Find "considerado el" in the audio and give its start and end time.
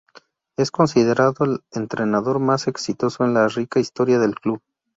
0.71-1.59